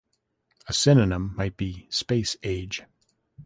[0.65, 2.81] A synonym might be space-age.